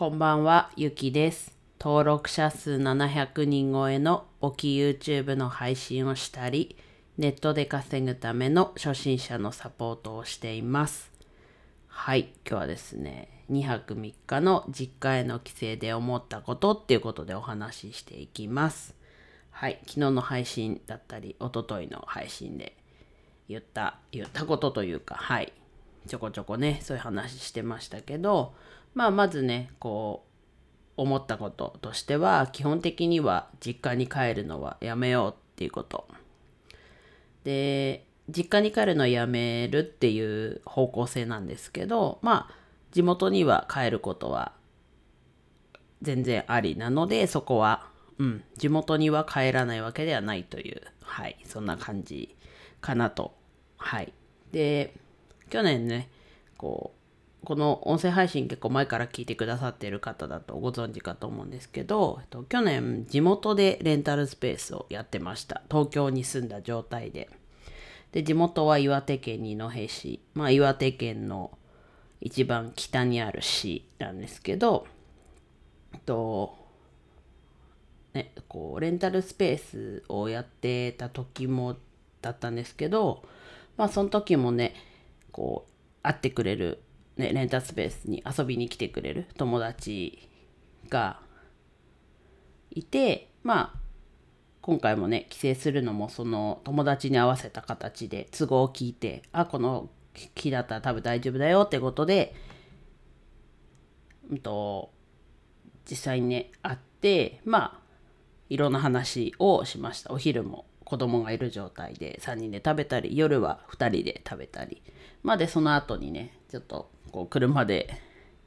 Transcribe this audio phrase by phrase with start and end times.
[0.00, 1.54] こんばんは、ゆきです。
[1.78, 6.74] 登録者数700人超えの簿記 YouTube の配信をしたり、
[7.18, 11.12] ネットで稼ぐための初心者のサポートをしています。
[11.86, 18.94] はい、今日はですね、2泊3日の実家への帰省で思ったことっていうことでお話ししていきます。
[19.50, 22.74] はい、昨日の配信だったり、一昨日の配信で
[23.50, 25.52] 言った、言ったことというか、はい、
[26.06, 28.54] ちょこちょこね、そういう話してましたけど、
[28.94, 30.30] まあ、まずね、こう、
[30.96, 36.08] 思ったこととしては、基本的には実家に帰るのはやめようっていうこと。
[37.44, 42.54] で、実家に帰るのをやめるっていう方向性なんですけど、まあ、
[42.92, 44.52] 地元には帰ることは
[46.02, 52.36] 全然ありなので、そこは、うん、地元には帰らないわけではないという、はい、そんな感じ
[52.80, 53.34] かなと。
[53.76, 54.12] はい。
[54.52, 54.94] で、
[55.48, 56.08] 去年ね、
[56.56, 56.99] こう、
[57.44, 65.62] この音声配信結構前から聞いてくださっている方だとご存知かと思うんですけど、えっと、去年地元でレンタルスペースをやってました。
[65.70, 67.30] 東京に住んだ状態で。
[68.12, 70.20] で、地元は岩手県二戸市。
[70.34, 71.50] まあ岩手県の
[72.20, 74.86] 一番北にある市なんですけど、
[75.94, 76.54] えっと、
[78.12, 81.76] ね、こうレンタルスペースをやってた時も
[82.20, 83.22] だったんですけど、
[83.76, 84.74] まあその時もね、
[85.32, 86.82] こう会ってくれる、
[87.20, 90.28] ね、レンタスペースに遊びに来てくれる友達
[90.88, 91.20] が
[92.70, 93.80] いて、まあ
[94.62, 99.88] 今回もね帰省するのもその友達に合わせた形で都合を聞いてあこの
[100.34, 102.34] 日だったら多分大丈夫だよってことで、
[104.30, 104.90] うんと、
[105.88, 107.80] 実際にね会ってまあ
[108.48, 110.12] いろんな話をしました。
[110.12, 114.82] お昼も子供がいる状態で3人で食べたり夜は2人で食べたり。
[115.22, 117.90] まあでその後にねちょっとこう車で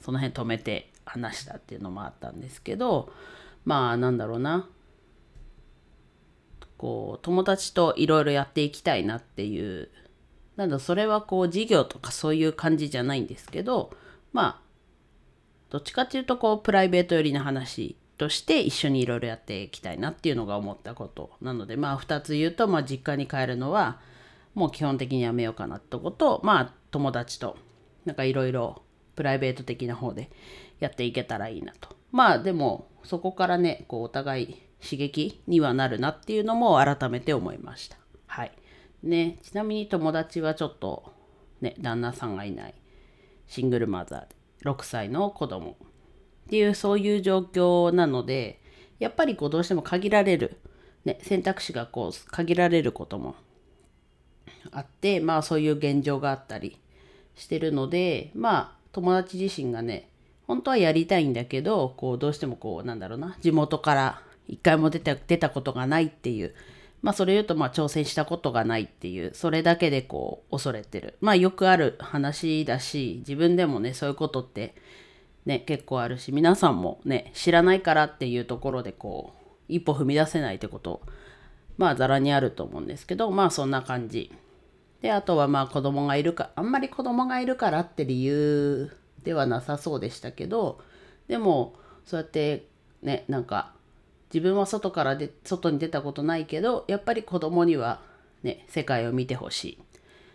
[0.00, 3.12] その辺止めて話したっていうのもあったんですけど
[3.64, 4.68] まあなんだろうな。
[6.78, 9.90] こう友達といろいろやっていきたいなっていう。
[10.56, 13.94] なんだそれはこう事業とかそういう感じじゃないんですけど
[14.32, 14.60] まあ
[15.70, 24.00] どっちかっていうとこうプライベート寄りな話として一緒にいろいろやっていきたいなっていうのが思ったことなのでまあ2つ言うと、まあ、実家に帰るのは
[24.54, 27.56] もう基本的にやめようかなってことまあ友達と
[28.04, 28.82] なんかいろいろ
[29.16, 30.30] プライベート的な方で
[30.78, 31.88] やっていけたらいいなと。
[32.12, 37.96] まあでもそこからねこうお互い刺激にはなるなっていうのも改めて思いました。
[38.26, 38.52] はい。
[39.02, 41.12] ねちなみに友達はちょっと
[41.60, 42.74] ね旦那さんがいない。
[43.46, 44.40] シングルマザーで。
[44.64, 45.74] 6歳の子供っ
[46.50, 48.60] ていうそういう状況なので
[48.98, 50.60] やっぱりこうどうしても限られる、
[51.04, 53.34] ね、選択肢がこう限られることも
[54.72, 56.78] あってまあそういう現状があったり
[57.40, 60.08] してるのでまあ友達自身がね
[60.46, 66.54] 本当はやりたいんだけどこうどうしてもこうなんだろうな地元から一回も出た出たことがないっていう
[67.02, 71.16] まあそれ言うとまあ挑戦したことがないっていうそれだけでこう恐れてる。
[71.20, 74.74] まあよくある話だし自分でもねそういうことって
[75.46, 81.00] ね結構あるし皆さんもね知らないからっていうところでこう一歩踏み出せないってこと
[81.78, 84.30] まあざらにあると思うんですけどまあそんな感じ。
[85.02, 88.90] であとはまあ子供がいるかあんまり子供がいるからって理由
[89.24, 90.80] ではなさそうでしたけど
[91.28, 91.74] でも
[92.04, 92.66] そうやって
[93.02, 93.72] ねなんか
[94.32, 98.00] 自分は外からで外に出たことないけどやっぱり子供には
[98.42, 99.78] ね世界を見てほしい、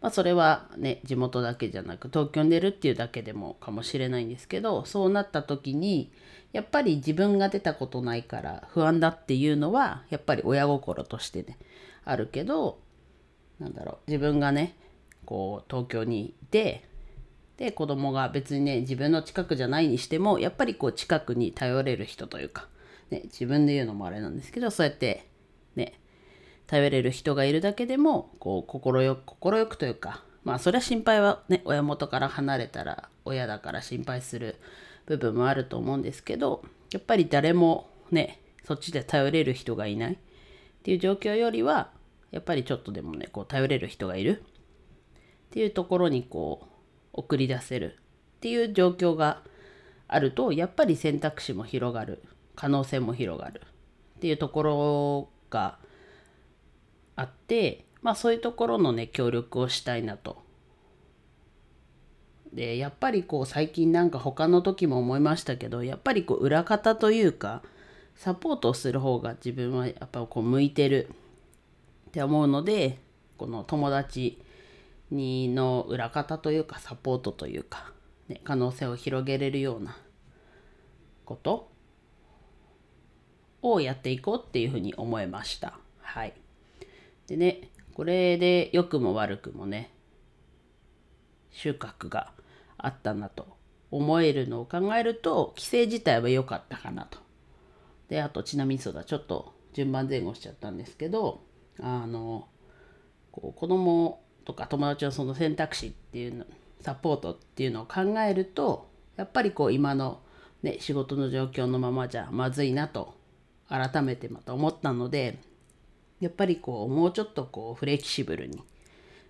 [0.00, 6.10] まあ、それはね地元だけじゃなく東京に出るっていうだけでもかもしれないんですけどそうなった時に
[6.52, 11.58] やっぱり自分が出たことないから不安だっていうのはやっぱり親心としてね
[12.04, 12.78] あるけど
[13.58, 14.10] なんだろう。
[14.10, 14.76] 自分がね
[15.24, 16.84] こう東京にいて
[17.56, 22.68] で子供が別にね自分の近くじゃないにしてもやっぱりこう近くに頼れる人というか、
[23.10, 25.28] ね、自分で言うのもあれなんですけどそうやって
[25.74, 25.94] ね
[26.66, 34.56] 頼れる人がいるだけでもこう快く快くというかまあそれは心配はね親元から離れたら親だから心配する
[35.06, 36.62] 部分もあると思うんですけど
[36.92, 40.16] やっぱり誰もねそっちで頼れる人がいないっ
[40.82, 41.90] ていう状況よりは
[42.30, 44.42] やっぱりちょっとでもねこう頼れる人がいる。
[45.46, 46.66] っていうところにこう
[47.12, 47.96] 送り出せる
[48.36, 49.42] っていう状況が
[50.08, 52.22] あるとやっぱり選択肢も広がる。
[52.56, 53.60] 可能性も広がる。
[54.16, 55.78] っていうところが
[57.14, 60.38] あってまあそういうところのね協力をしたいなと。
[62.52, 67.62] でやっぱりこう最近なんか他の時も思いましたけどやっぱりこう裏方というか
[68.14, 71.10] サポートをする方が自分はやっぱこう向いてる。
[72.16, 72.98] って思うので
[73.36, 74.42] この友達
[75.10, 77.92] にの裏方というかサポートというか、
[78.28, 79.98] ね、可能性を広げれるような
[81.26, 81.70] こと
[83.60, 85.78] をやっていこうっていうふうに思いました。
[86.00, 86.32] はい。
[87.26, 89.90] でね、これで良くも悪くもね、
[91.50, 92.32] 収穫が
[92.78, 93.58] あったなと
[93.90, 97.18] 思えるのを考えると、規制自体は良かったかなと。
[98.08, 101.44] で、あとちなみにそうだ、ちょっと順番前後しちゃったんですけど、
[101.80, 102.48] あの、
[103.32, 106.44] こう子供とか友達のその選択肢っていうの、
[106.80, 110.20] サポートっていうのを考えると、やっぱりこう今の
[110.62, 113.14] ね、仕事の状況のままじゃまずいなと
[113.68, 115.38] 改めてまた思ったので
[116.20, 118.62] やっぱりこうもうちょっとこうフレキシブルに、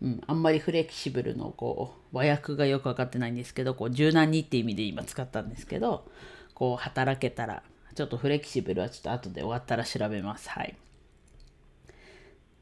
[0.00, 6.06] うん、あんまりフレキシブルのこう和訳がよく分かってないんですけどこう柔軟にって意味で今使ったんですけど
[6.54, 7.62] こう働けたら
[7.94, 10.48] ちょっとフレキシブルはちょっと後で終わったら調べます。
[10.50, 10.76] はい。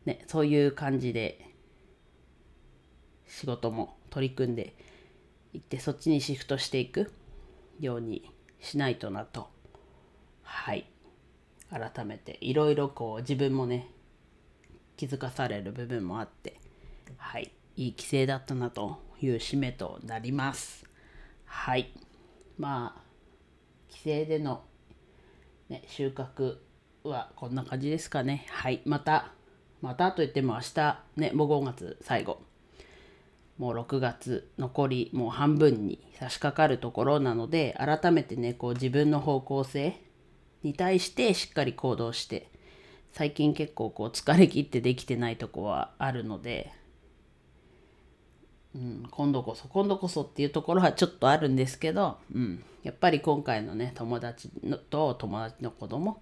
[0.06, 1.46] ねそういう感じで
[3.26, 4.74] 仕事も取り組んで
[5.52, 7.12] いってそっちにシフトしていく
[7.80, 8.30] ように
[8.60, 9.48] しないとなと。
[10.42, 10.86] はい。
[11.68, 13.90] 改めていろいろこう自分もね
[14.96, 16.60] 気づかされる部分もあって
[17.18, 17.50] はい。
[17.76, 20.86] いい規制だったなという締めとなります。
[21.44, 21.92] はい。
[22.56, 23.02] まあ
[23.90, 24.62] 規制での、
[25.68, 26.56] ね、収穫
[27.02, 28.46] はこんな感じですかね。
[28.48, 28.80] はい。
[28.84, 29.32] また
[29.82, 32.40] またといっても明日ねもう5月最後。
[33.58, 39.98] もう6月残りもう半分に差し掛かるところなので改めてねこう自分の方向性
[40.62, 42.50] に対してしっかり行動して
[43.12, 46.70] 最近結構こう疲れ切ってできてないとこはあるので、
[48.74, 56.20] うん、今度こそ今度こそっていうところはちょっとあるんですけど、うん、やっぱり今回のね友達のと友達の子供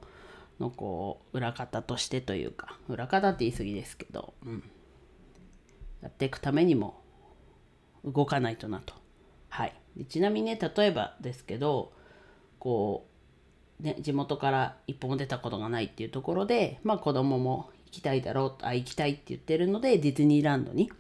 [0.60, 4.62] のこう裏方としてというか裏方って言い過ぎですけど、うん、
[6.00, 7.02] やっていくためにも
[8.04, 8.94] 動かないとなと。
[9.48, 11.92] はい、でちなみにね例えばですけど
[12.58, 13.06] こ
[13.80, 20.90] う、ね、地元から一歩も出たことがないっていうところで、まあ、子供も行きたいだろうあ行きたいって言ってるのでディズニーランドに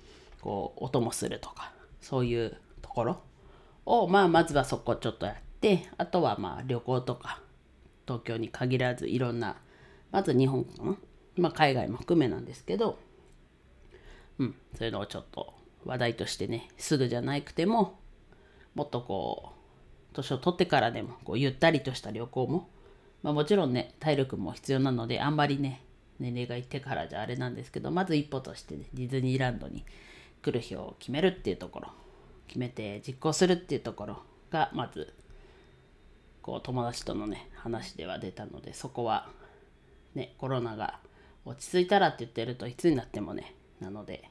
[0.40, 3.22] こうお供するとかそういうところ
[3.86, 7.40] を、まあ、まずはそこちょっとやってあとはまあ旅行とか
[8.06, 9.56] 東京に限らずいろんな
[10.10, 10.96] まず日本かな、
[11.36, 12.98] まあ、海外も含めなんですけど、
[14.38, 15.54] うん、そういうのをちょっと
[15.84, 17.98] 話題としてねすぐじゃなくても
[18.74, 22.68] もっとこう年を取ってからでもこうゆったりとした旅行も、
[23.22, 25.82] まあ、もちろんね体力も必要なのであんまりね
[26.20, 29.84] 年齢がいってからじゃあれなんですけどまず一歩としてねディズニーランドに
[30.42, 31.88] 来る日を決めるっていうところ
[32.46, 35.12] 決めて実行するっていうところがまず
[36.44, 39.30] こう友達とのね話では出たのでそこは
[40.14, 41.00] ねコロナが
[41.46, 44.28] 落ち着いたらって言ってるといつになってもねなので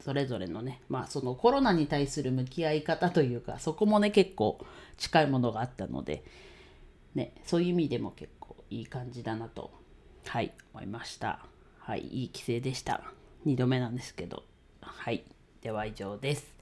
[0.00, 4.58] それぞれのねまあそのコロナに対する向き合い方というかそこもね結構
[4.96, 6.24] 近いものがあったので
[7.14, 9.70] ねそういう意味でも結構いい感じだなと
[10.26, 11.46] はい思いました。
[11.78, 13.00] はいいい規制でした。
[13.46, 14.42] 2度目なんですけど。
[14.80, 15.22] はい
[15.60, 16.61] では以上です。